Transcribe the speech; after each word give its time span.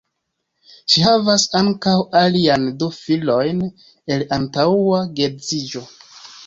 Ŝi 0.93 1.03
havas 1.07 1.45
ankaŭ 1.59 1.93
alian 2.23 2.67
du 2.81 2.91
filojn 2.97 3.63
el 4.17 4.27
antaŭa 4.41 5.05
geedziĝo. 5.21 5.89